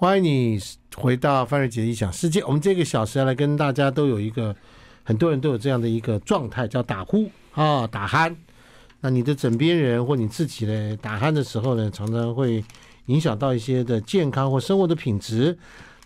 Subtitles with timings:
[0.00, 0.60] 欢迎你
[0.94, 2.40] 回到范瑞杰的异想世界。
[2.44, 4.54] 我们这个小时要来跟大家都有一个，
[5.02, 8.32] 很多人都有这样的一个状态，叫打呼啊，打鼾。
[9.00, 12.64] 那你的枕边人或你自己呢，打鼾的时候呢，常常会
[13.06, 15.58] 影响到一些的健康或生活的品质。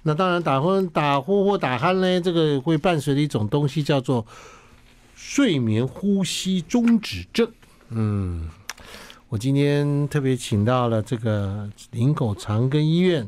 [0.05, 4.27] 那当然，打呼、打呼或打鼾呢，这个会伴随的一种东西叫做
[5.15, 7.47] 睡眠呼吸中止症。
[7.91, 8.49] 嗯。
[9.29, 13.27] 我今天特别请到了这个林口长庚医院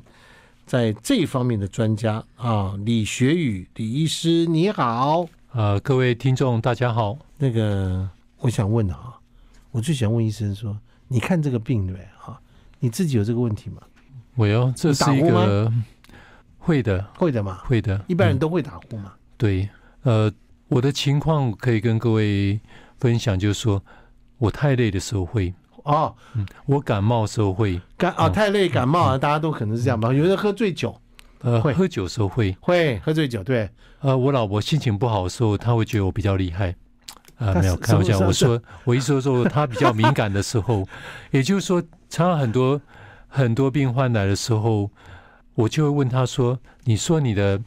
[0.67, 5.27] 在这方面的专家啊，李学宇李医师，你好。
[5.53, 7.19] 呃，各位听众大家好。
[7.37, 8.09] 那个
[8.39, 9.15] 我想问啊，
[9.71, 12.09] 我最想问医生说，你看这个病对不对？
[12.17, 12.41] 哈，
[12.79, 13.83] 你自己有这个问题吗？
[14.37, 15.71] 我有，这是一个
[16.59, 19.13] 会的，会的嘛，会的，一般人都会打呼嘛。
[19.15, 19.69] 嗯，对，
[20.03, 20.33] 呃，
[20.69, 22.59] 我的情况可以跟各位
[22.99, 23.83] 分享，就是说
[24.39, 25.53] 我太累的时候会。
[25.85, 27.81] 哦，嗯，我感冒时候会。
[27.97, 30.13] 感哦，太累感冒啊，大家都可能是这样吧。
[30.13, 30.95] 有人喝醉酒，
[31.43, 31.73] 呃，会。
[31.73, 32.57] 喝酒时候会。
[32.61, 33.69] 会喝醉酒，对。
[34.01, 36.75] 呃，我老婆心情不好的时候，她会觉得我比较厉害。
[37.37, 40.87] 啊，没有开玩笑，我说我一说说，她比较敏感的时候，
[41.33, 42.81] 也就是说，常常很多
[43.29, 44.91] 很多病患来的时候，
[45.55, 47.61] 我就会问她说：“你说你的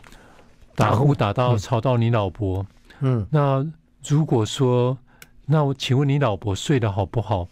[0.73, 2.65] 打呼打到吵到你老婆，
[3.01, 3.65] 嗯，那
[4.07, 4.97] 如果说，
[5.45, 7.47] 那我请问你老婆睡得好不好？”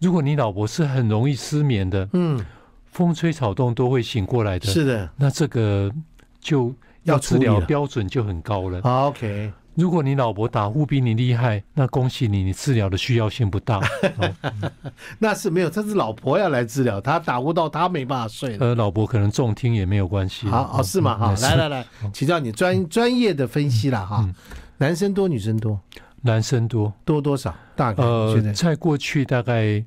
[0.00, 2.44] 如果你老婆是很容易失眠的，嗯，
[2.90, 5.92] 风吹草动都会醒过来的，是的，那这个
[6.40, 8.80] 就要治疗标准就很高了。
[8.82, 9.52] 好，OK。
[9.76, 13.80] 如果你老婆打呼比你厉害，那恭喜你，你治疗的需要性不大。
[15.18, 18.58] 那是没有，这是老婆要来治疗，她打呼到她没办法睡。
[18.58, 20.48] 呃，老婆可能重听也没有关系。
[20.48, 21.16] 好，哦，是吗？
[21.16, 24.28] 好，来来来，请教你专专业的分析了哈。
[24.78, 25.80] 男生多，女生多？
[26.22, 27.54] 男生多多多少？
[27.76, 29.84] 大概呃，在过去大概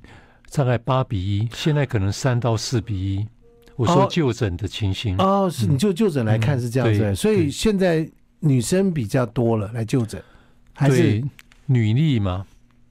[0.52, 3.28] 大概八比一，现在可能三到四比一。
[3.76, 8.08] 我说就诊的情形哦，是你就就诊来看是这样子，所以现在
[8.40, 10.22] 女生比较多了来就诊，
[10.74, 11.24] 还是
[11.66, 12.46] 女力嘛？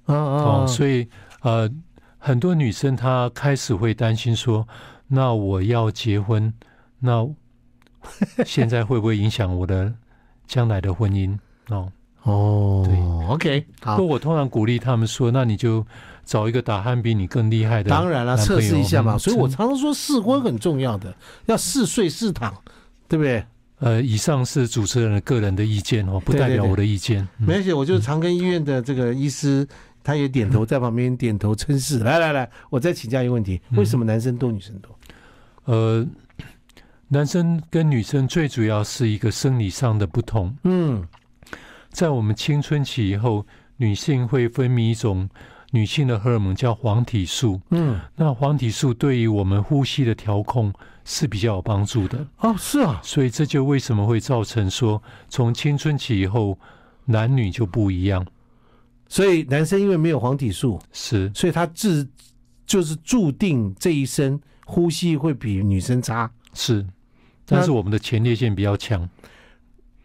[0.07, 1.09] 哦哦，所以
[1.43, 1.71] 呃，
[2.19, 4.67] 很多女生她开始会担心说，
[5.07, 6.53] 那我要结婚，
[6.99, 7.29] 那
[8.45, 9.93] 现在会不会影响我的
[10.49, 11.39] 将来的婚姻？
[11.69, 11.91] 哦。
[12.23, 13.97] 哦，对，OK，好。
[13.97, 15.85] 不过我通常鼓励他们说，那你就
[16.25, 17.91] 找一个打鼾比你更厉害的。
[17.91, 19.19] 当然了，测试一下嘛。
[19.19, 21.13] 所以我常常说试婚很重要的，
[21.47, 22.55] 要试睡试躺，
[23.09, 23.45] 对不对？
[23.81, 27.27] 呃，以上是主持人的个人的意见哦，不代表我的意见。
[27.37, 29.67] 没关系，我就是长庚医院的这个医师，
[30.05, 31.99] 他也点头在旁边点头称是。
[31.99, 34.97] 来来来，我再请教一个问题：为什么男生多，女生多？
[35.65, 36.07] 呃，
[37.09, 40.57] 男生跟女生最主要是一个生理上的不同。
[40.63, 41.05] 嗯。
[41.93, 45.29] 在我们青春期以后，女性会分泌一种
[45.71, 47.61] 女性的荷尔蒙，叫黄体素。
[47.71, 50.73] 嗯，那黄体素对于我们呼吸的调控
[51.05, 52.27] 是比较有帮助的。
[52.39, 56.59] 哦，是啊，所以这就为什么会造成说，从青春期以后，
[57.05, 58.27] 男女就不一样。
[59.09, 62.09] 所以男生因为没有黄体素，是，所以他自
[62.67, 66.31] 就是注定这一生呼吸会比女生差。
[66.55, 66.87] 是，
[67.45, 69.07] 但是我们的前列腺比较强。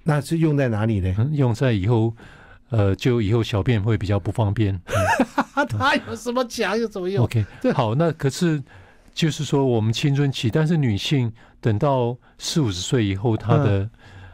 [0.08, 1.30] 那是用在哪里呢？
[1.34, 2.16] 用在以后，
[2.70, 4.80] 呃，就以后小便会比较不方便。
[5.78, 8.64] 他有什么强有什么用？OK，好，那可是
[9.14, 13.90] 就是说，我们青春期，但是女性等到四五十岁以后，她的、嗯、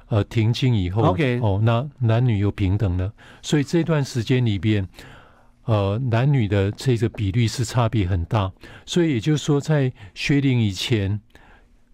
[0.10, 3.12] 呃停经以后，OK，哦，那男女又平等了。
[3.42, 4.88] 所以这段时间里边，
[5.64, 8.52] 呃，男女的这个比率是差别很大。
[8.86, 11.20] 所以也就是说，在学龄以前，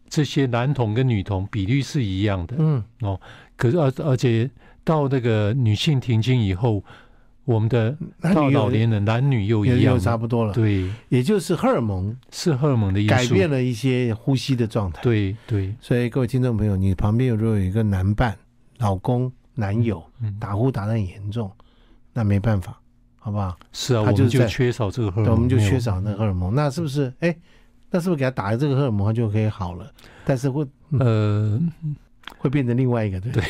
[0.10, 2.56] 这些男童跟女童比率是一样的。
[2.58, 3.22] 嗯，哦。
[3.60, 4.50] 可是，而而且
[4.86, 6.82] 到那个女性停经以后，
[7.44, 7.94] 我们的
[8.34, 10.54] 到老年人男女又一样，又差不多了。
[10.54, 15.02] 对，也就是荷尔蒙是荷尔蒙的因素改变了一些呼吸的状态。
[15.04, 18.34] 对对，所以各位听众朋友，你旁边如果有一个男伴、
[18.78, 20.02] 老公、男友
[20.40, 21.52] 打呼打得很严重，
[22.14, 22.80] 那没办法，
[23.18, 23.58] 好不好？
[23.74, 26.56] 是啊，我们就缺少这个荷尔蒙，我们就缺少那个荷尔蒙。
[26.56, 27.14] 那是不是？
[27.20, 27.36] 哎，
[27.92, 29.92] 那是不是给他打了这个荷尔蒙，他就可以好了？
[30.24, 31.60] 但是会呃。
[32.40, 33.44] 会变成另外一个，对对。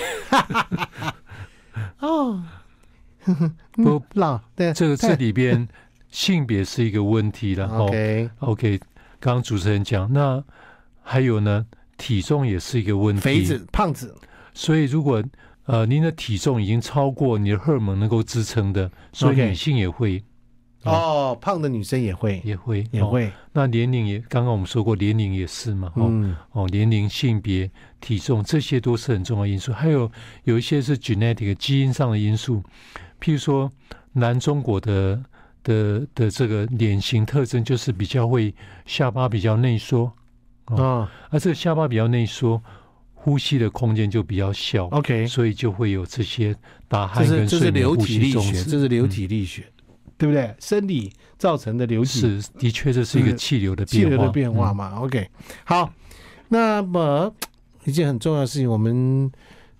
[1.99, 2.43] 哦，
[3.71, 5.65] 不，老对这个这里边
[6.09, 7.67] 性别是一个问题了。
[7.67, 8.77] OK，OK，
[9.21, 10.43] 刚刚主持人讲，那
[11.01, 11.65] 还有呢，
[11.97, 14.13] 体重也是一个问题，肥子、胖子。
[14.53, 15.23] 所以如果
[15.65, 20.21] 呃您的体重已经超过你的荷尔蒙能够支撑的，所以女性也会。
[20.83, 23.27] 哦，胖的女生也会，也会，也会。
[23.27, 25.91] 哦、那年龄也，刚刚我们说过，年龄也是嘛。
[25.95, 29.73] 哦，嗯、哦，年龄、性别、体重，这些都是很重要因素。
[29.73, 30.09] 还有
[30.45, 32.63] 有一些是 genetic 基因上的因素，
[33.21, 33.69] 譬如说，
[34.13, 35.21] 南中国的
[35.63, 38.53] 的的这个脸型特征就是比较会
[38.85, 40.11] 下巴比较内缩，
[40.67, 42.61] 哦，而、啊、这个下巴比较内缩，
[43.13, 44.85] 呼吸的空间就比较小。
[44.87, 46.55] OK，所以就会有这些
[46.87, 49.78] 打鼾跟这是流体力学，这是流体力学，嗯、
[50.19, 50.53] 对不对？
[50.59, 54.91] 生理造成的流体是的确这是一个气流的变化，气流的变化嘛。
[54.95, 55.29] 嗯、OK，
[55.63, 55.91] 好，
[56.49, 57.33] 那么
[57.85, 59.31] 一件很重要的事情，我们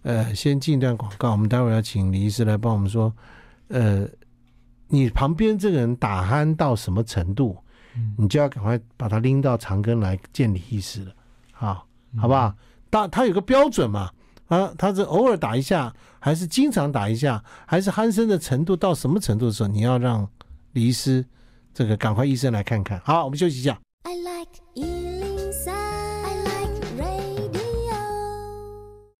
[0.03, 3.13] 呃先进一段广告，我们待会儿要请李医师来帮我们说，
[3.68, 4.07] 呃，
[4.88, 7.57] 你旁边这个人打鼾到什么程度？
[8.15, 11.12] 你就要赶快把他拎到长庚来见李医师了，
[11.51, 11.86] 好，
[12.18, 12.56] 好不好？
[12.89, 14.09] 他他有个标准嘛，
[14.50, 20.28] 啊，他是偶尔打一下，还是经常打一下，还是鼾声的程度到什么程度的时候，你要让
[20.74, 21.25] 李医师
[21.74, 23.00] 这个赶快医生来看看。
[23.06, 23.80] 好，我们休息一下。
[24.04, 27.96] I like 103, I like radio。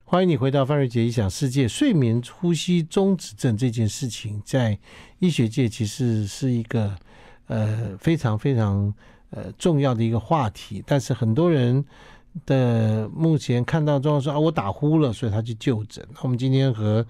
[0.04, 1.68] 欢迎你回到范瑞杰异想世界。
[1.68, 4.78] 睡眠呼吸中止症这件事情，在
[5.20, 6.96] 医学界其实是一个。
[7.50, 8.94] 呃，非常非常
[9.32, 11.84] 呃重要的一个话题，但是很多人
[12.46, 16.06] 的目前看到状况说啊，我打呼了，所以他去就诊。
[16.14, 17.06] 那我们今天和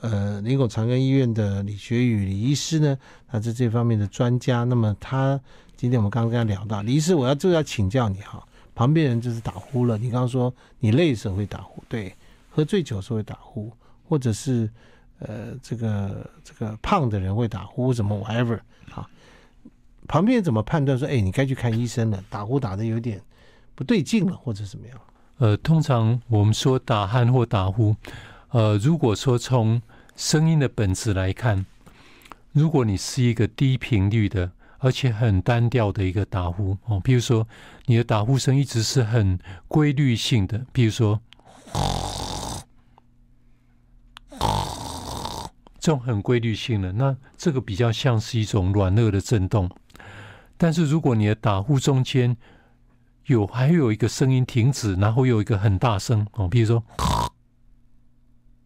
[0.00, 2.96] 呃林口长庚医院的李学宇李医师呢，
[3.28, 4.64] 他是这方面的专家。
[4.64, 5.38] 那么他
[5.76, 8.42] 今天我们刚刚跟他聊到，李医师，我要就要请教你哈，
[8.74, 12.14] 旁边人就是打呼了，你刚刚说你累的时候会打呼，对，
[12.50, 13.70] 喝醉酒的时候会打呼，
[14.08, 14.70] 或者是
[15.18, 19.08] 呃这个这个胖的人会打呼，什么 whatever 好。
[20.08, 22.22] 旁边怎么判断说，哎，你该去看医生了？
[22.28, 23.20] 打呼打的有点
[23.74, 25.00] 不对劲了，或者怎么样？
[25.38, 27.96] 呃，通常我们说打鼾或打呼，
[28.50, 29.80] 呃，如果说从
[30.14, 31.66] 声音的本质来看，
[32.52, 37.48] 如果你是一个低频率的，而且很单调的一个打呼哦，比如说
[37.86, 41.20] 你的打呼声一直是很规律性的，比如说
[45.80, 49.68] 这种很规律性的，那这个比较像是一种软腭的震动。
[50.56, 52.36] 但是如果你的打呼中间
[53.26, 56.82] 有还有一个声音停止，然后有一个很大声哦，比如说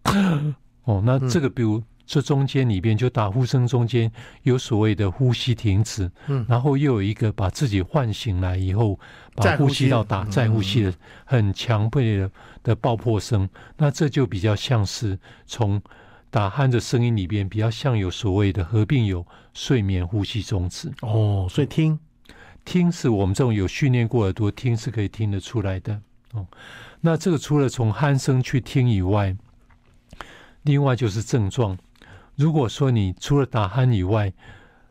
[0.84, 4.10] 哦，那这个比如这中间里边就打呼声中间
[4.44, 8.98] 有所谓的呼吸停止，嗯，然后又有一个把自己唤醒来以后
[9.34, 9.88] 把呼吸。
[9.88, 10.94] 道打再呼吸的
[11.24, 12.30] 很强烈的
[12.62, 15.82] 的爆破声，那这就比较像是从
[16.30, 20.92] 打鼾的声音里边比较像有所谓的合并有睡眠呼吸中止。
[21.02, 21.98] 哦，所以听
[22.66, 25.98] 听是我们这种有训练过耳朵听是可以听得出来的
[26.32, 26.46] 哦。
[27.00, 29.34] 那这个除了从鼾声去听以外，
[30.64, 31.78] 另外就是症状。
[32.34, 34.30] 如果说你除了打鼾以外，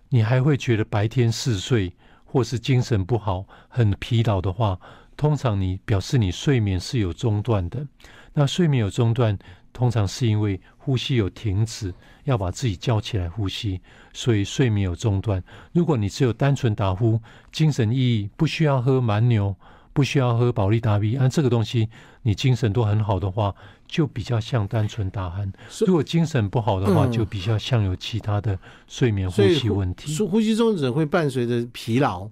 [0.09, 1.93] 你还会觉得白天嗜睡
[2.23, 4.79] 或是精神不好、很疲劳的话，
[5.15, 7.85] 通常你表示你睡眠是有中断的。
[8.33, 9.37] 那睡眠有中断。
[9.75, 11.93] 通常是因为呼吸有停止，
[12.25, 13.81] 要把自己叫起来呼吸，
[14.13, 15.41] 所以睡眠有中断。
[15.71, 17.19] 如果你只有单纯打呼，
[17.51, 19.55] 精神奕奕，不需要喝蛮牛，
[19.93, 21.89] 不需要喝保利达 B，按这个东西
[22.23, 23.55] 你精神都很好的话，
[23.87, 25.51] 就比较像单纯打鼾。
[25.87, 30.17] 如果精神不好的话，就比较像有其他的睡眠呼吸问题。
[30.25, 32.29] 呼吸中止会伴随着疲劳，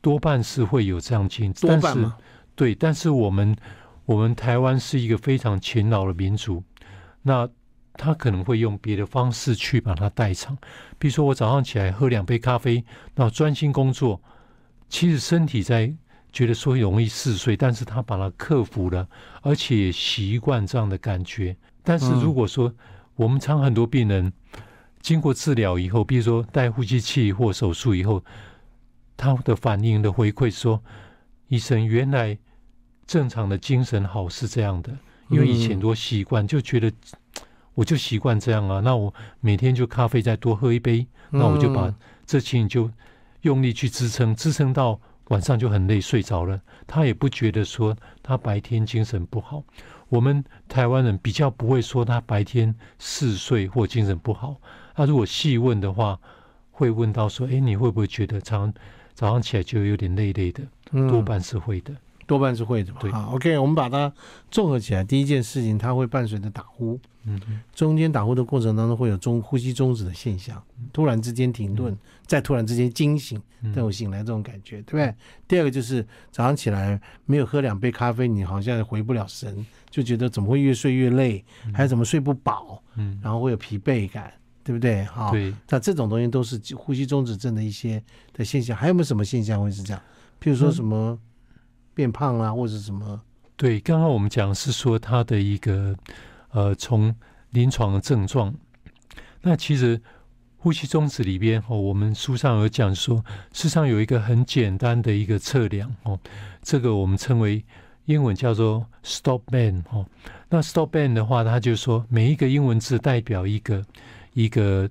[0.00, 1.78] 多半是会有这样情况。
[1.78, 2.16] 多半吗？
[2.54, 3.54] 对，但是我们
[4.06, 6.62] 我们台湾是一个非常勤劳的民族。
[7.22, 7.46] 那
[7.96, 10.56] 他可能会用别的方式去把它代偿，
[10.98, 12.84] 比如说我早上起来喝两杯咖啡，
[13.14, 14.20] 然后专心工作，
[14.88, 15.92] 其实身体在
[16.32, 19.08] 觉得说容易嗜睡，但是他把它克服了，
[19.42, 21.56] 而且也习惯这样的感觉。
[21.82, 22.72] 但是如果说
[23.14, 24.32] 我们常很多病人
[25.00, 28.22] 经过治疗以后，比如说戴呼吸器或手术以后，
[29.16, 30.82] 他的反应的回馈说，
[31.48, 32.36] 医生原来
[33.06, 34.96] 正常的精神好是这样的。
[35.28, 36.92] 因为以前多习惯，就觉得
[37.76, 38.80] 我就习惯这样啊。
[38.80, 41.94] 那我每天就咖啡再多喝一杯，那我就把
[42.26, 42.90] 这情就
[43.42, 46.60] 用力去支撑，支撑到晚上就很累，睡着了。
[46.88, 49.62] 他也不觉得说他白天精神不好。
[50.08, 54.56] 我们台湾人比较不会说他白天嗜睡或精神不好。
[54.94, 56.18] 他如果细问的话，
[56.70, 58.74] 会问到说：“哎，你会不会觉得早上
[59.14, 60.62] 早上起来就有点累累的？”
[61.08, 61.92] 多半是会的。
[62.26, 62.98] 多半是会的嘛。
[63.00, 64.12] 对，好，OK，我们把它
[64.50, 65.04] 综合起来。
[65.04, 67.40] 第一件事情，它会伴随着打呼，嗯，
[67.74, 73.40] 中间打呼的过程当中会有中呼吸终止的现象，突然之间停顿，再突然之间惊醒，
[73.74, 75.14] 等我醒来这种感觉，对不对？
[75.46, 84.32] 第二个就是早上起来没有喝两杯咖啡，你好像回不了神，就觉得怎么会越睡越累，还是怎么睡不饱，嗯，然后会有疲惫感，
[84.64, 85.04] 对不对？
[85.04, 88.02] 好，对，那这种东西都是呼吸中止症的一些
[88.32, 88.76] 的现象。
[88.76, 90.02] 还有没有什么现象会是这样？
[90.40, 91.16] 譬如说什么？
[91.96, 93.18] 变胖啊，或者什么？
[93.56, 95.96] 对，刚刚我们讲是说他的一个
[96.50, 97.12] 呃，从
[97.52, 98.54] 临床的症状。
[99.40, 99.98] 那其实
[100.58, 103.16] 呼吸中止里边哦，我们书上有讲说，
[103.52, 106.20] 事实上有一个很简单的一个测量哦，
[106.60, 107.64] 这个我们称为
[108.04, 110.04] 英文叫做 stop band 哦。
[110.50, 113.82] 那 stop band 的话，它就是说每一个英文字代表一个
[114.34, 114.90] 一个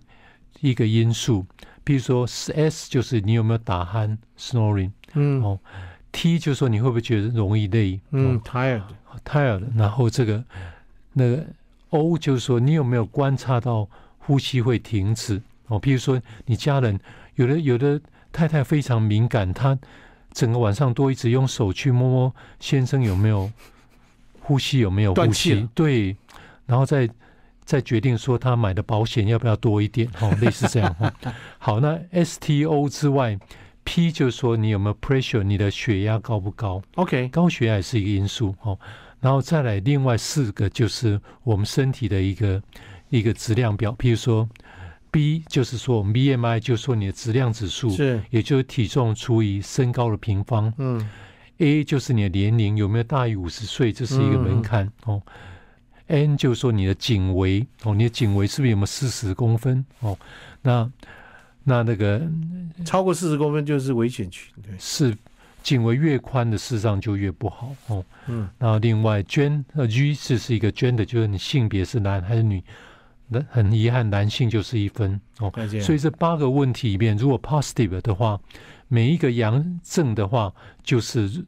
[0.62, 1.46] 一个因素，
[1.84, 5.60] 比如说 S 就是你有没有打鼾 snoring，嗯哦
[6.16, 8.82] ，T 就是说你会不会觉得容易累，嗯 tired
[9.26, 10.42] tired，然后这个
[11.12, 11.46] 那个
[11.90, 13.86] O 就是说你有没有观察到
[14.18, 15.42] 呼吸会停止。
[15.68, 16.98] 哦，比如说你家人
[17.36, 18.00] 有的有的
[18.32, 19.78] 太太非常敏感，她
[20.32, 23.52] 整个晚上都一直用手去摸摸先生有没有
[24.40, 26.16] 呼吸，有没有呼吸，对，
[26.66, 27.10] 然后再
[27.64, 30.96] 再决定说他买的保险要不要多一点，哦，类似这样。
[31.00, 31.12] 哦、
[31.58, 33.36] 好，那 STO 之外
[33.86, 38.54] ，P 就是说你有没有 pressure，你的血压高不高？OK，高血压也是一个因素。
[38.64, 38.78] 哦，
[39.22, 42.62] 然后再来另外四个就是我们身体的一个
[43.10, 44.50] 一个质量表，比如说。
[45.12, 50.74] B 就是说，我们 BMI 就是说你的质量指数，是，也就是体重除以身高的平方。
[50.78, 51.10] 嗯
[51.60, 55.22] ，A 就是你的年龄有没有大于五十岁，这是一个门槛、嗯、哦。
[56.08, 60.18] N 就是说你的颈围哦，你的颈围是不是有没有四十公分哦？
[60.62, 60.92] 那
[61.66, 62.22] 那那个
[62.86, 65.14] 超过四十公分就是危险群，对，是
[65.62, 68.06] 颈围越宽的事实上就越不好哦。
[68.28, 72.64] 嗯，然后另外 Gen 呃 G 是是一个 Gender，就是你性别是男还是女。
[73.28, 75.52] 那很遗憾，男性就是一分哦。
[75.82, 78.40] 所以这八个问题里面，如果 positive 的话，
[78.88, 80.54] 每一个阳正的话，
[80.84, 81.44] 就是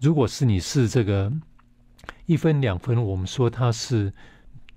[0.00, 1.32] 如果是你是这个
[2.26, 4.12] 一分两分，我们说它是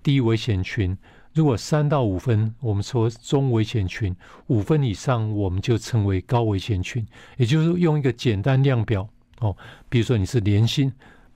[0.03, 0.95] 低危险群；
[1.33, 4.13] 如果三到五分，我们说中危险群；
[4.47, 7.05] 五分以上，我们就称为高危险群。
[7.37, 9.07] 也就是用一个简单量表
[9.39, 9.55] 哦，
[9.89, 10.91] 比如说你是年轻，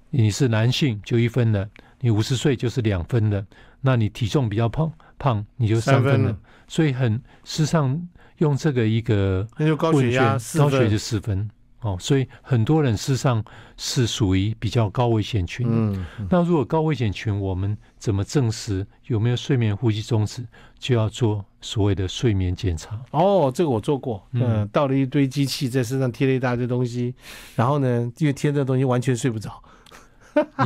[0.10, 3.46] 你是男性就一分的，你五十岁就是两分的，
[3.82, 4.92] 那你体重比较胖。
[5.20, 6.38] 胖你就三分了，分
[6.68, 7.14] 所以很
[7.44, 11.50] 事实上用这个一个那就高血压，高血就四分
[11.82, 13.44] 哦，所以很多人事实上
[13.78, 15.68] 是属于比较高危险群。
[15.70, 20.44] 嗯，嗯，那如果高危险群，我们怎么证实有没有睡眠呼吸中止？
[20.80, 23.00] 就要做所谓的睡眠检查。
[23.12, 27.14] 哦，这个我做过，嗯，倒了一堆机器在身上贴了一大堆东西，
[27.56, 29.62] 然后呢，因为贴这东西完全睡不着。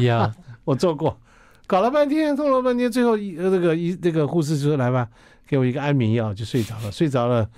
[0.01, 1.17] 呀， 我做过。
[1.67, 5.07] 搞了半天，弄了半天，最后一呃，这个一这个护士就说：“来吧，
[5.47, 6.91] 给我一个安眠药，就睡着了。
[6.91, 7.49] 睡着了，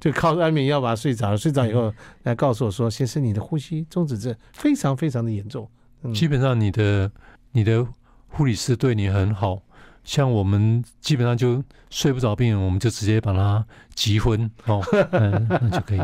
[0.00, 1.36] 就靠安眠药把他睡着了。
[1.36, 1.92] 睡着以后
[2.24, 5.68] 来告诉我说：‘先生，你的呼吸中止症非常非常的严重。’
[6.02, 7.10] 嗯，基本上你的
[7.52, 7.86] 你的
[8.28, 9.60] 护理师对你很好，
[10.02, 13.64] 像我们基本上就睡不着病人，我们就直接把他
[13.94, 16.00] 急昏哦，嗯，那就可以。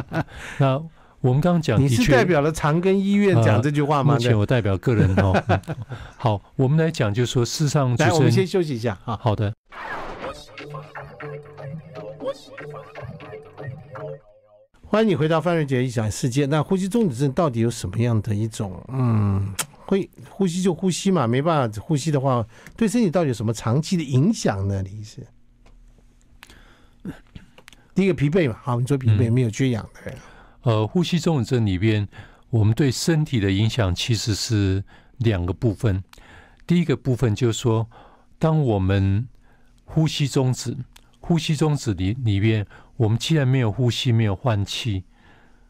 [0.59, 0.81] 那。
[1.23, 4.15] 我们刚刚讲，你是代表了长庚医院讲这句话吗？
[4.15, 5.61] 目前我代表个人哦、 嗯。
[6.17, 9.19] 好，我们来讲，就是说，事实上，来，我们先休息一下啊。
[9.21, 9.53] 好的。
[14.85, 16.47] 欢迎你回到范瑞杰异想世界。
[16.47, 18.83] 那呼吸中止症到底有什么样的一种？
[18.89, 19.53] 嗯，
[19.85, 24.83] 会呼吸就呼吸嘛，没办法呼吸的话，对身体到底有什么长期的影响呢？
[24.83, 25.27] 李医师，
[27.95, 30.11] 第一个疲惫嘛，好，你说疲惫没有缺氧的。
[30.11, 30.19] 嗯
[30.63, 32.09] 呃，呼吸中止症里边，
[32.51, 34.83] 我们对身体的影响其实是
[35.19, 36.03] 两个部分。
[36.67, 37.89] 第一个部分就是说，
[38.37, 39.29] 当我们
[39.85, 40.77] 呼吸中止，
[41.21, 45.05] 呼吸中止里里边，我们既然没有呼吸，没有换气，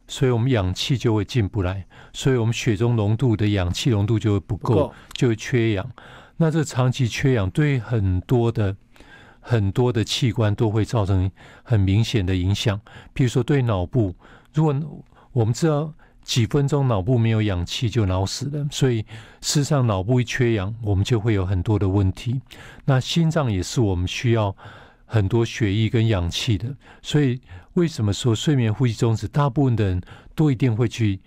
[0.06, 5.90] 所以我们氧气就会进不来，所以我们血中浓度的氧气浓度就会不够，就会缺氧。
[6.36, 8.76] 那这长期缺氧对很多的
[9.40, 11.30] 很多的器官都会造成
[11.62, 12.80] 很明显的影响，
[13.12, 14.14] 比如说对脑部。
[14.52, 14.74] 如果
[15.32, 15.92] 我们知道
[16.22, 19.00] 几分钟脑部没有氧气就脑死了，所以
[19.40, 22.40] 事实上脑部一缺氧，我们就会有很多的问题。
[22.84, 24.54] 那心脏也是我们需要
[25.06, 27.40] 很多血液跟氧气的，所以
[27.74, 30.02] 为什么说睡眠呼吸中止，大部分的人
[30.34, 31.20] 都一定会去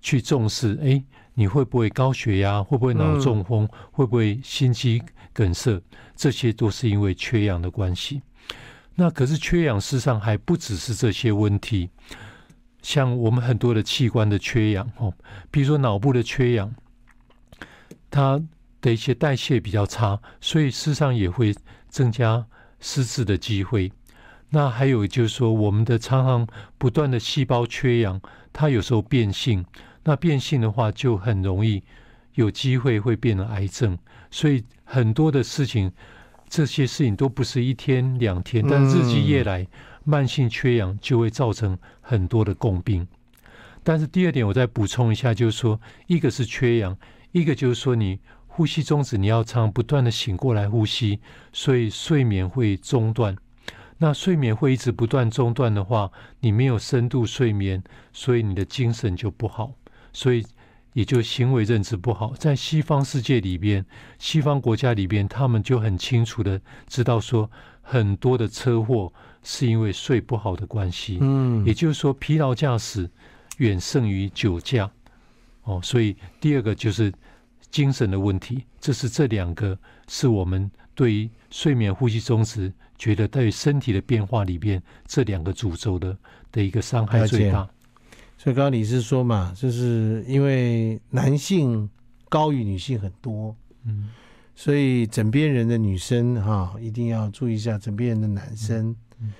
[0.00, 0.76] 去重视？
[0.82, 1.04] 哎，
[1.34, 2.62] 你会不会高血压？
[2.62, 3.64] 会不会脑中风？
[3.64, 5.80] 嗯、会不会心肌梗塞？
[6.16, 8.22] 这些都是因为缺氧的关系。
[8.94, 11.90] 那可是缺氧，事实上还不只是这些问题。
[12.82, 15.12] 像我们很多的器官的缺氧哦，
[15.50, 16.74] 比如说脑部的缺氧，
[18.10, 18.40] 它
[18.80, 21.54] 的一些代谢比较差，所以事实上也会
[21.88, 22.46] 增加
[22.80, 23.92] 失智的机会。
[24.50, 26.46] 那还有就是说，我们的常常
[26.78, 28.20] 不断的细胞缺氧，
[28.52, 29.64] 它有时候变性，
[30.04, 31.82] 那变性的话就很容易
[32.34, 33.98] 有机会会变成癌症。
[34.30, 35.92] 所以很多的事情，
[36.48, 39.62] 这些事情都不是一天两天，但日积月累。
[39.62, 43.06] 嗯慢性缺氧就会造成很多的共病，
[43.84, 46.96] 但是第二点我再补充一下，就是说，一个是缺氧，
[47.32, 48.18] 一个就是说你
[48.58, 51.20] 呼吸终止，你要常不断的醒过来呼吸，
[51.52, 53.36] 所以睡眠会中断。
[53.98, 56.10] 那睡眠会一直不断中断的话，
[56.40, 57.80] 你没有深度睡眠，
[58.12, 59.72] 所以你的精神就不好，
[60.12, 60.44] 所以
[60.92, 62.34] 也就行为认知不好。
[62.36, 63.86] 在西方世界里边，
[64.18, 67.48] 西方国家里边，他们就很清楚的知道说，
[67.80, 69.12] 很多的车祸
[69.44, 71.18] 是因为睡不好的关系。
[71.20, 73.08] 嗯，也就是说，疲劳驾驶
[73.58, 74.90] 远胜于酒驾。
[75.62, 77.12] 哦，所以第二个就是
[77.70, 86.16] 精神的问题，这是这两个是我们对于睡眠呼吸中止觉得对身体的变化里边这两个主轴的
[86.50, 87.68] 的一个伤害最大。
[88.36, 91.88] 所以刚刚你是说嘛，就是因为男性
[92.28, 94.10] 高于女性很多，嗯，
[94.54, 98.94] 所以枕边人的女生哈一定要注意一下，枕边人的男生。
[99.20, 99.32] 嗯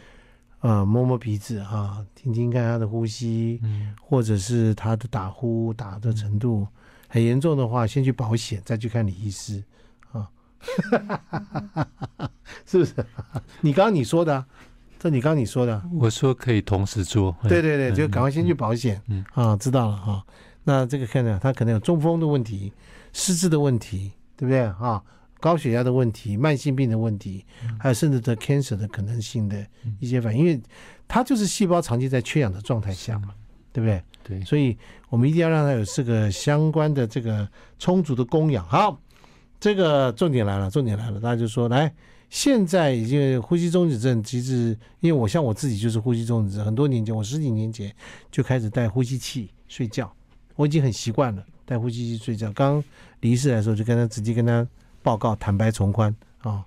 [0.61, 6.69] 啊、呃，摸摸鼻子哈、啊，听听看他的呼吸，嗯，或者是他的打呼打的程度，嗯、
[7.09, 9.65] 很严重的话，先去保险，再去看李医师
[10.13, 10.31] 啊，
[12.65, 12.95] 是不是？
[13.63, 14.47] 你刚刚你说的、啊，
[14.99, 20.25] 这你刚刚你说的、啊，我说可以同时做，对对对，就赶快先去保险，嗯，嗯啊，知道了哈、啊。
[20.65, 22.73] 那这个看呢他可能有中风的问题，
[23.13, 25.03] 失智的问题，对不对啊？
[25.41, 27.47] 高血压的问题、慢性病的问题，
[27.79, 29.65] 还有甚至得 cancer 的可能性的
[30.01, 30.61] 一些反应，因为
[31.07, 33.29] 它就是细胞长期在缺氧的状态下嘛，
[33.73, 34.03] 对不对？
[34.23, 34.77] 对，所以
[35.09, 37.49] 我们一定要让他有这个相关的这个
[37.79, 38.67] 充足的供氧。
[38.67, 39.01] 好，
[39.61, 41.93] 这个重点来了，重点来了，大家就说来，
[42.29, 47.95] 现在已经呼吸中止症，其实因为我像我自己就是呼吸中止症，很多年前我十几年前
[48.31, 50.13] 就开始戴呼吸器睡觉，
[50.57, 52.53] 我已经很习惯了戴呼吸器睡觉。
[52.53, 52.83] 刚
[53.21, 54.67] 离世来的时候，就跟他直接跟他。
[55.01, 56.63] 报告坦白从宽啊，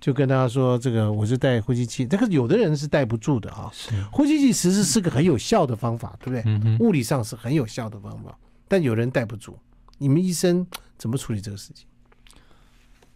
[0.00, 3.70] 就跟大家说，这个我是戴呼吸器，这个有的人是戴不住的啊。
[4.10, 6.78] 呼吸器其实是个很有效的方法，对不对？
[6.78, 9.58] 物理上是很有效的方法，但有人戴不住。
[9.98, 10.66] 你们医生
[10.96, 11.86] 怎么处理这个事情？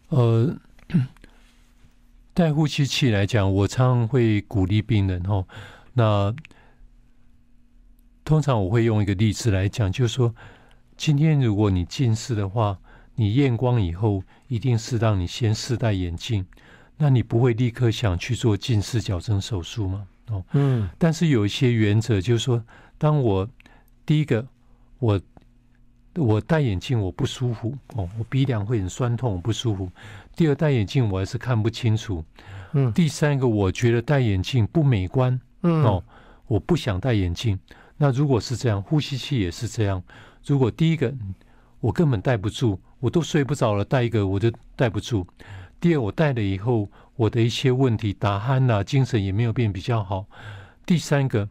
[0.09, 0.55] 呃，
[2.33, 5.45] 戴呼吸器来讲，我常常会鼓励病人哦。
[5.93, 6.33] 那
[8.23, 10.33] 通常我会用一个例子来讲，就是说，
[10.95, 12.79] 今天如果你近视的话。
[13.21, 16.43] 你验光以后，一定是让你先试戴眼镜，
[16.97, 20.07] 那你不会立刻想去做近视矫正手术吗？
[20.29, 20.89] 哦，嗯。
[20.97, 22.65] 但是有一些原则，就是说，
[22.97, 23.47] 当我
[24.07, 24.43] 第一个，
[24.97, 25.21] 我
[26.15, 29.87] 我戴眼镜我不舒服哦，我鼻梁会很酸痛，我不舒服。
[30.35, 32.25] 第二，戴眼镜我还是看不清楚。
[32.73, 32.91] 嗯。
[32.91, 35.39] 第三个，我觉得戴眼镜不美观。
[35.61, 35.83] 嗯。
[35.83, 36.03] 哦，
[36.47, 37.59] 我不想戴眼镜。
[37.97, 40.01] 那如果是这样，呼吸器也是这样。
[40.43, 41.13] 如果第一个
[41.81, 42.79] 我根本戴不住。
[43.01, 45.27] 我都睡不着了，戴一个我就戴不住。
[45.79, 50.27] 第二，我戴了以后，我的一些问题，打鼾呐、啊，精神也没有变比较好。
[50.85, 51.49] 第三个，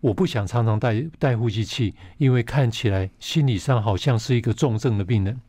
[0.00, 5.40] 我不想常常戴戴呼吸器，因为看起来心理上好像是一个重症的病人。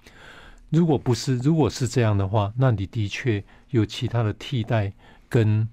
[0.69, 4.91] 如果不是，如果是这样的话，那你的确有其他的替代
[5.29, 5.69] 跟。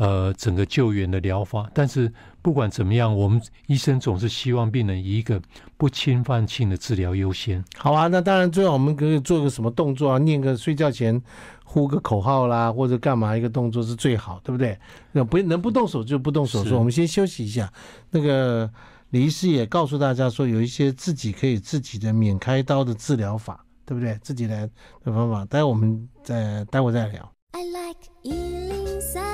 [0.00, 2.10] 呃，整个救援的疗法，但是
[2.40, 5.38] 不管怎么样，我们医生总是希望病人以一个
[5.76, 7.62] 不侵犯性的治疗优先。
[7.76, 11.20] 好啊，那当然最好我们可以做个什么动作啊，念个睡觉前
[11.64, 14.78] 呼个口号啦，或者干嘛一个动作是最好，对不对？
[15.12, 16.78] 那不能不动手就不动手术。
[16.78, 17.70] 我们先休息一下。
[18.08, 18.70] 那个
[19.10, 24.18] 李医师也告诉大家说，有一些自己可以自己的免开刀的治疗法，对不对？
[24.22, 24.66] 自己来
[25.04, 27.30] 的方法，待会我们再待会再聊。
[27.52, 29.29] I like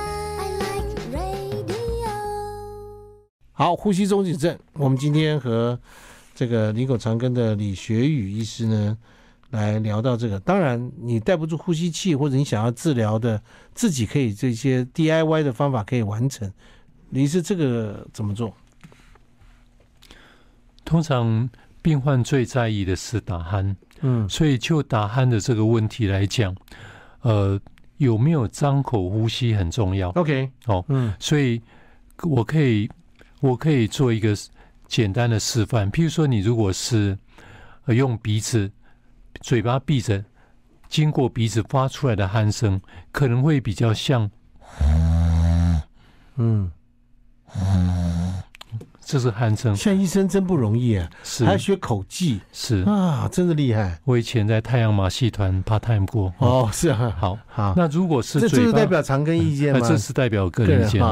[3.58, 5.80] 好，呼吸中止症，我们今天和
[6.34, 8.98] 这个林口长庚的李学宇医师呢，
[9.48, 10.38] 来聊到这个。
[10.40, 13.42] 当然，你戴不住呼吸器，或者你想要治疗的，
[13.72, 16.52] 自己可以这些 DIY 的方法可以完成。
[17.08, 18.52] 李医师，这个怎么做？
[20.84, 21.48] 通常
[21.80, 26.54] 病患最在意的是打鼾，嗯，所以就打鼾的这个问题来讲，
[27.22, 27.58] 呃，
[27.96, 30.10] 有没有张口呼吸很重要。
[30.10, 31.62] OK，哦，嗯，所以
[32.22, 32.86] 我可以。
[33.40, 34.34] 我可以做一个
[34.86, 37.16] 简单的示范，譬如说，你如果是
[37.86, 38.70] 用鼻子、
[39.40, 40.24] 嘴巴闭着，
[40.88, 42.80] 经过鼻子发出来的鼾声，
[43.12, 44.30] 可能会比较像，
[44.82, 45.82] 嗯
[46.38, 46.70] 嗯，
[49.04, 49.76] 这是鼾声。
[49.76, 54.00] 像医生真不容易啊，是还要学口技，是啊，真的厉害。
[54.04, 57.74] 我以前在太阳马戏团 part time 过，哦，是啊，好好。
[57.76, 59.86] 那如果是这这是代表长庚意见吗？
[59.86, 61.02] 这是代表个人意见。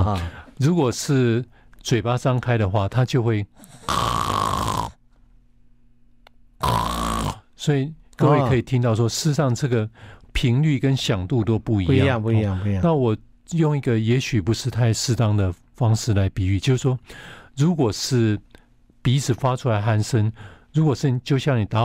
[0.58, 1.44] 如果是
[1.85, 3.47] 嘴巴张开的话，它就会，
[7.55, 9.88] 所以各位可以听到说，事实上这个
[10.33, 12.81] 频率跟响度都不一样，不一样，不一样，不一样。
[12.83, 13.14] 那我
[13.51, 16.99] 用一个也许不是太适当的方式来比喻，就是说，
[17.55, 18.40] 如果是
[19.03, 20.33] 鼻子发出来鼾声，
[20.73, 21.83] 如果是就像你打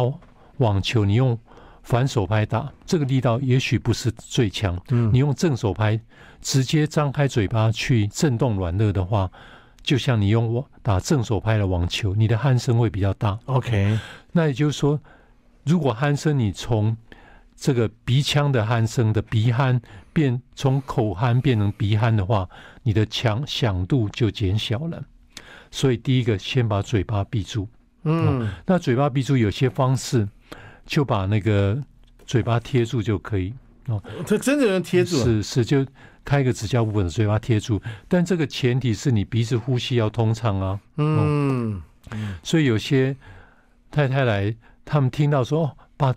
[0.59, 1.37] 网球，你用
[1.83, 4.81] 反手拍打，这个力道也许不是最强。
[4.91, 5.99] 嗯，你用正手拍，
[6.39, 9.29] 直接张开嘴巴去震动软腭的话，
[9.89, 13.39] 就像你用打正手拍的网球，你的鼾声会比较大。
[13.45, 13.97] OK，
[14.31, 14.99] 那也就是说，
[15.65, 16.95] 如果鼾声你从
[17.55, 19.81] 这个鼻腔的鼾声的鼻鼾
[20.13, 22.47] 变从口鼾变成鼻鼾的话，
[22.83, 25.03] 你的强响度就减小了。
[25.71, 27.67] 所以第一个，先把嘴巴闭住。
[28.03, 30.29] 嗯，哦、那嘴巴闭住有些方式，
[30.85, 31.83] 就把那个
[32.27, 33.55] 嘴巴贴住就可以。
[33.87, 35.17] 哦，这真的能贴住？
[35.23, 35.83] 是是，就
[36.29, 37.81] 开个指甲部分，嘴巴贴住。
[38.07, 40.79] 但这个前提是你鼻子呼吸要通畅啊。
[40.97, 43.15] 嗯，嗯、所以有些
[43.89, 46.13] 太太来，他们听到说，哦、把。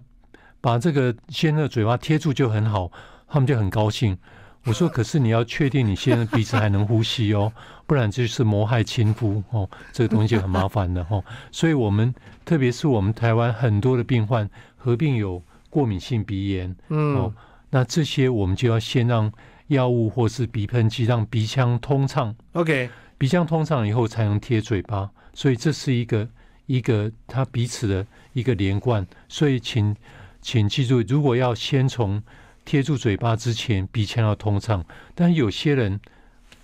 [0.64, 2.88] 把这个先生的嘴巴贴住就很好，
[3.26, 4.16] 他们就很高兴。
[4.62, 7.52] 我说：“可是你要确定你先生鼻子还能呼吸哦，
[7.84, 17.34] 不然就是谋害亲夫哦，这个东西很麻烦的哦。”所以，我们特别是我们台湾很多的病患合并有过敏性鼻炎，嗯，哦，
[17.70, 19.32] 那这些我们就要先让
[19.72, 26.28] 药物或是鼻喷剂让鼻腔通畅，OK，鼻腔通畅以后才能贴嘴巴，所以这是一个
[26.66, 29.96] 一个它彼此的一个连贯，所以请。
[30.44, 32.20] 请记住，如果要先从
[32.64, 34.84] 贴住嘴巴之前，鼻腔要通畅。
[35.14, 36.00] 但有些人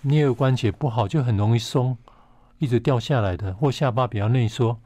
[0.03, 1.97] 颞颌关节不好，就很容易松，
[2.57, 4.77] 一直掉下来的，或下巴比较内缩，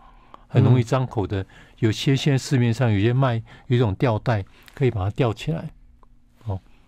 [0.48, 1.42] 很容易张口的。
[1.42, 1.46] 嗯、
[1.80, 5.72] 有些现在市面上有些卖有一种吊带，可以把它吊起来。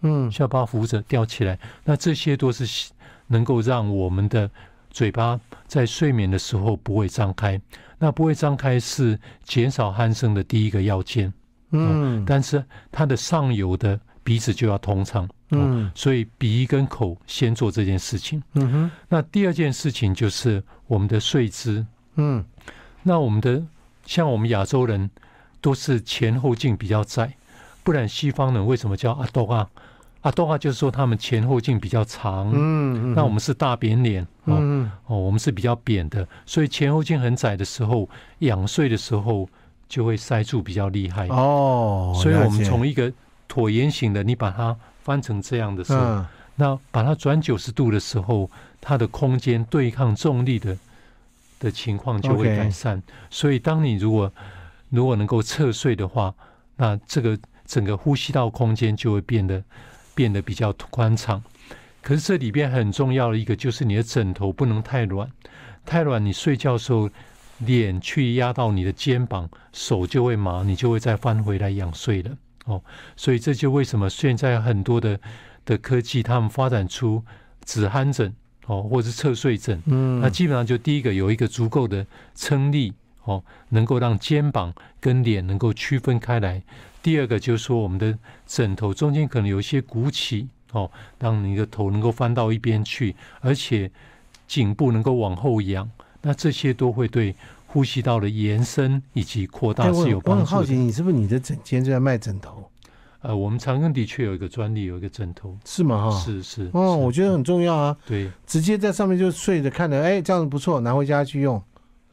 [0.05, 2.91] 哦，嗯，下巴扶着吊起来，那这些都是
[3.27, 4.49] 能够让我们的
[4.91, 7.59] 嘴巴在睡眠的时候不会张开。
[7.97, 11.33] 那不会张开是减少鼾声的第一个要件。
[11.71, 18.41] 嗯，但是它的上游的鼻子就要通畅，嗯，所以鼻跟口先做这件事情。
[18.53, 22.43] 嗯哼，那第二件事情就是我们的睡姿，嗯，
[23.03, 23.61] 那我们的
[24.05, 25.09] 像我们亚洲人
[25.59, 27.33] 都是前后径比较窄，
[27.83, 29.69] 不然西方人为什么叫阿多啊？
[30.25, 38.09] 阿多啊就是说他们前后径比较长，嗯，那我们是大扁脸，嗯哦，我们是比较扁的，所以前后径很窄的时候，
[38.39, 39.47] 仰睡的时候。
[39.87, 43.09] 就会塞住比较厉害哦，所以我们从一个
[43.47, 48.49] 椭圆形的，你把它翻成这样的时候，嗯、那把它转九十度的时候，
[48.81, 50.75] 它的空间对抗重力的
[51.59, 53.01] 的情况就会改善。
[53.29, 54.33] 所以，当你如果
[54.89, 56.33] 如果能够侧睡的话，
[56.77, 59.63] 那这个整个呼吸道空间就会变得
[60.15, 61.43] 变得比较宽敞。
[62.01, 65.29] 可是这里边很重要的一个就是你的枕头不能太软，
[65.85, 67.07] 太软你睡觉的时候。
[67.59, 72.31] 脸去压到你的肩膀，手就会麻，你就会再翻回来仰睡了。
[72.65, 72.83] 哦，
[73.15, 75.17] 所以这就为什么现在很多的
[75.63, 77.23] 的科技，他们发展出
[77.63, 79.81] 止鼾枕哦，或者是侧睡枕。
[79.85, 86.61] 嗯，那基本上就第一个有一个足够的撑力哦，能够让肩膀跟脸能够区分开来。
[87.05, 90.89] 第二个就是说，我们的枕头中间可能有一些鼓起哦，
[91.19, 93.91] 让你的头能够翻到一边去，而且
[94.47, 95.87] 颈部能够往后仰。
[96.23, 97.35] 那这些都会对
[97.67, 100.31] 呼吸道的延伸以及扩大是有帮助的。
[100.31, 102.67] 我很好奇，你是不是你的枕间就在卖枕头？
[103.21, 106.09] 呃，我们长庚的确有一个专利，有一个枕头，是吗？
[106.09, 106.71] 哈，是是。
[106.73, 107.95] 哦，我觉得很重要啊。
[108.07, 111.61] 对，直接在上面就睡着，看着，哎，这样子不错，拿回家去用，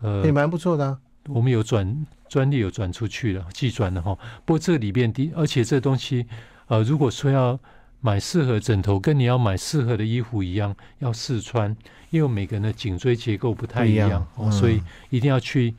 [0.02, 0.98] 呃，也蛮不错的啊。
[1.28, 4.18] 我们有转专利，有转出去了，寄转的哈。
[4.44, 6.26] 不过这里边的，而且这东西，
[6.66, 7.58] 呃，如果说要
[8.00, 11.76] 买适合枕头，跟你要买适合的衣服一样，要试穿。
[12.10, 15.74] 因为每个人的颈椎结构不太一样，一样嗯、所以一定要去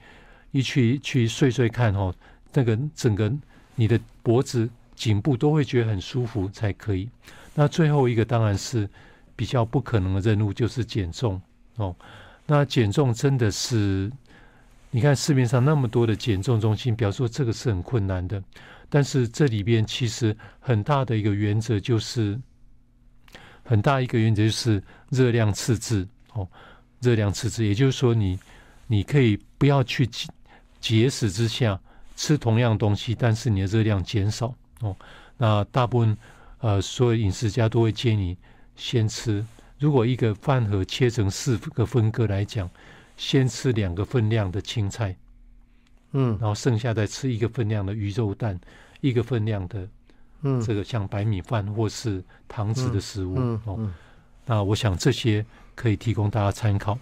[0.50, 2.12] 一去去睡睡看哦，
[2.54, 3.32] 那个整个
[3.76, 7.08] 你的脖子、颈部都会觉得很舒服才可以。
[7.54, 8.90] 那最后一个当然是
[9.36, 11.40] 比较不可能的任务，就是减重
[11.76, 11.96] 哦。
[12.48, 14.12] 那减重真的是，
[14.96, 18.42] 你看市面上那么多的减重中心，表示说这个是很困难的。
[18.90, 22.40] 但是这里边其实很大的一个原则就是，
[23.64, 26.08] 很大一个原则就是热量赤字。
[26.34, 26.48] 哦，
[27.02, 28.38] 热量赤字，也就是说你，
[28.86, 30.30] 你可以不要去节
[30.80, 31.80] 节食之下
[32.16, 34.54] 吃同样东西，但是你的热量减少。
[34.82, 34.96] 哦，
[35.38, 36.16] 那大部分
[36.60, 38.38] 呃，所有饮食家都会建议你
[38.76, 39.44] 先吃。
[39.80, 42.70] 如果一个饭盒切成四个分割来讲，
[43.18, 45.16] 先吃两个分量的青菜，
[46.12, 48.60] 嗯，然后剩下再吃一个分量的鱼肉蛋，
[49.02, 49.88] 一个分量的，
[50.42, 53.36] 嗯，这个像白米饭或是糖质的食物。
[53.38, 53.92] 嗯，嗯，哦，
[54.46, 55.46] 那我想这些。
[55.76, 56.96] 可以提供大家参考，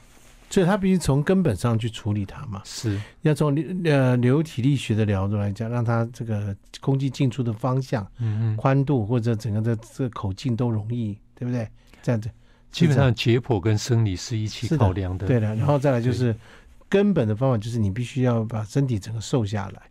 [0.50, 2.98] 所以他必须从根本上去处理它嘛，是。
[3.22, 8.56] 要从呃流体力学的角度来讲，让它这个空气进出的方向、嗯嗯。
[8.56, 11.68] 宽度或者整个的这个口径都容易，对不对？
[12.02, 12.32] 这样子，
[12.72, 15.56] 基本上解剖跟生理是一起考量的，的对的。
[15.56, 16.36] 然后再来就是
[16.88, 19.82] 根本的方法，就是你必须要把身体整个瘦下来，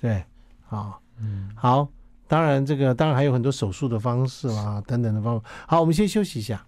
[0.00, 0.24] 对，
[0.68, 1.88] 啊，嗯，好，
[2.26, 5.48] 当然这个当然还有很多手术的方式啦，等等的方法。
[5.66, 6.64] 好，我们先休息一下。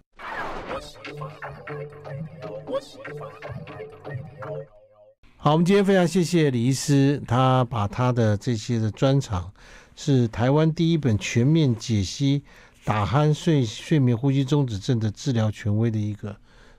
[5.37, 9.51] 好，我们今天非常谢谢李医师，他把他的这些的专长，
[9.95, 12.43] 是台湾第一本全面解析
[12.85, 16.37] 打鼾睡睡眠呼吸中止症的治疗权威的一个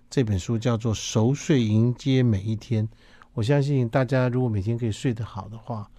[0.08, 2.86] 这本书，叫做《熟睡迎接每一天》。
[3.34, 5.90] 我相信大家如果每天可以睡得好的话，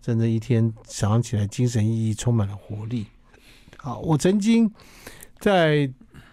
[0.00, 3.06] 真的一天早上起来精神奕奕，充满了活力。
[3.76, 4.68] 好，我曾经
[5.38, 5.88] 在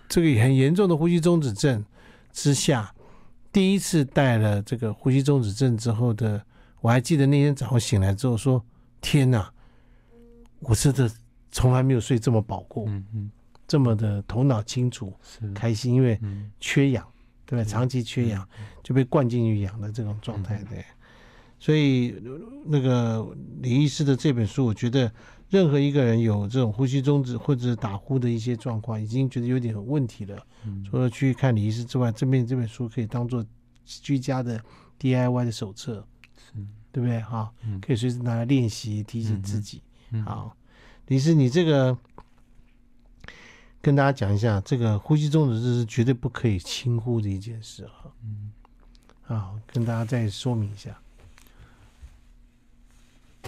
[0.07, 1.85] 这个很严重的呼吸中止症
[2.33, 2.91] 之下。
[3.53, 6.43] 第一次带了这个呼吸中止症之后的，
[6.81, 8.65] 我还记得那天早上醒来之后说
[9.01, 9.53] ：“天哪，
[10.61, 11.11] 我真的
[11.51, 13.31] 从来没有睡这么饱过，嗯嗯，
[13.67, 15.13] 这么的头脑清楚，
[15.53, 16.19] 开心，因为
[16.59, 17.05] 缺氧，
[17.45, 17.63] 对吧？
[17.63, 18.47] 长期缺氧
[18.83, 20.83] 就被灌进去氧的这种状态，对。
[21.62, 22.15] 所以
[22.65, 25.12] 那个李医师的这本书，我觉得
[25.49, 30.41] 任何一个人有这种呼吸中止或者打呼的一些状况，已经觉得有点问题了。”
[30.89, 33.45] 除了去看李医师之外，这边这本书可以当做
[33.83, 34.62] 居家的
[34.99, 36.05] DIY 的手册，
[36.38, 36.53] 是，
[36.93, 37.19] 对不对？
[37.21, 39.81] 哈，可以随时拿来练习，提醒自己。
[40.23, 40.55] 好，
[41.09, 41.97] 李医师，你这个
[43.81, 47.91] 跟大家讲一下，这个呼吸中止症是绝对不可以轻忽的一件事啊。
[48.23, 48.51] 嗯，
[49.23, 50.97] 好，跟大家再说明一下，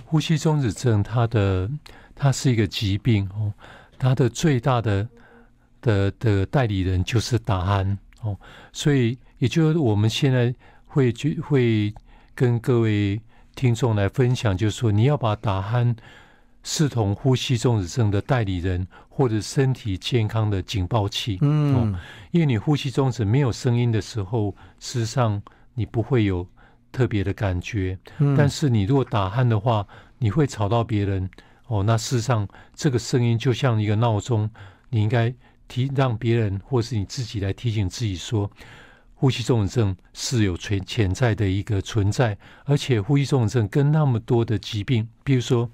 [0.05, 1.69] 呼吸中止症它的
[2.15, 3.53] 它是一个疾病哦，
[3.97, 5.07] 它的最大的。
[5.83, 8.37] 的的代理人就是打鼾哦，
[8.71, 10.53] 所以也就是我们现在
[10.85, 11.91] 会去会
[12.35, 13.19] 跟各位
[13.55, 15.95] 听众来分享，就是说你要把打鼾
[16.63, 21.99] 视同呼吸中止症的代理人或者身体健康的警报器，嗯、哦，
[22.31, 25.41] 因为你呼吸中止没有声音的时候，事实上
[25.73, 26.47] 你不会有
[26.91, 29.85] 特别的感觉，嗯、但是你如果打鼾的话，
[30.17, 31.29] 你会吵到别人
[31.67, 34.49] 哦，那事实上这个声音就像一个闹钟，
[34.89, 35.33] 你应该。
[35.67, 38.51] 提让别人或是你自己来提醒自己说，
[39.15, 45.71] 呼吸中止症是有存潜在的一个存在，而且呼吸中止症跟那么多的疾病，比如说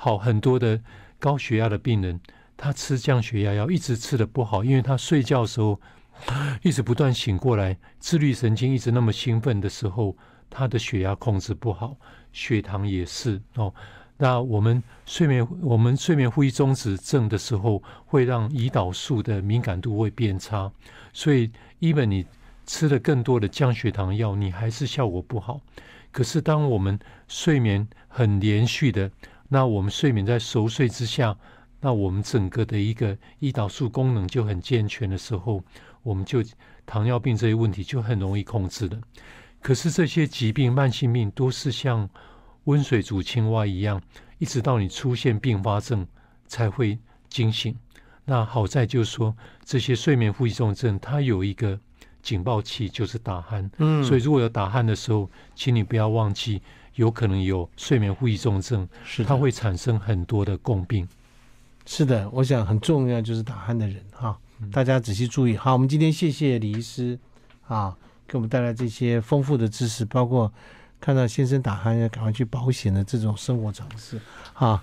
[0.00, 0.80] 好很多的
[1.18, 2.20] 高血压的病人，
[2.56, 5.80] 他吃降血压药一直吃得不好，因为他睡觉的时候
[6.62, 10.16] 一直不断醒过来，自律神经一直那么兴奋的时候，
[10.48, 11.96] 他的血压控制不好，
[12.32, 13.74] 血糖也是哦。
[14.16, 20.70] 那我们睡眠，我们睡眠呼吸中止症的时候，会让胰岛素的敏感度会变差，
[21.12, 22.24] 所以，even 你
[22.66, 25.60] 吃了更多的降血糖药，你还是效果不好。
[26.10, 29.10] 可是，当我们睡眠很连续的，
[29.48, 31.36] 那我们睡眠在熟睡之下，
[31.80, 35.62] 那我们整个的一个胰岛素功能就很健全的时候，
[36.02, 36.44] 我们就
[36.86, 39.00] 糖尿病这些问题就很容易控制了。
[39.60, 42.08] 可是这些疾病、慢性病都是像。
[42.64, 43.98] 温水煮青蛙一样，
[44.36, 46.06] 一直到你出现并发症
[46.46, 46.98] 才会
[47.30, 47.74] 惊醒。
[48.26, 49.34] 那好在就是说，
[49.64, 51.80] 这些睡眠呼吸重症它有一个
[52.20, 53.70] 警报器，就是打鼾。
[53.78, 56.60] 嗯，所以如果有打鼾的时候，请你不要忘记，
[56.98, 61.08] 有可能有睡眠呼吸重症，是它会产生很多的共病。
[61.86, 64.36] 是的，我想很重要就是打鼾的人哈，
[64.70, 65.56] 大家仔细注意。
[65.56, 67.18] 好，我们今天谢谢李医师
[67.66, 70.52] 啊，给我们带来这些丰富的知识，包括。
[71.00, 74.20] 看到先生打鼾，要赶快去保险的这种生活常识，
[74.52, 74.82] 好，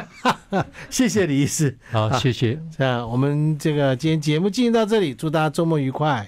[0.88, 2.58] 谢谢李医师，好，谢谢。
[2.74, 6.26] 这样，我们这个今天节目进行到这里，祝大家周末愉快，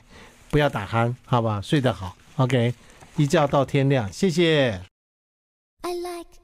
[0.51, 2.75] 不要打鼾，好吧，睡得好，OK，
[3.16, 4.81] 一觉到天亮谢谢。
[5.83, 6.43] I like